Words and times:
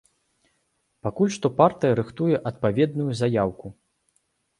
Пакуль 1.07 1.33
што 1.35 1.51
партыя 1.59 1.97
рыхтуе 1.99 2.39
адпаведную 2.53 3.11
заяўку. 3.21 3.67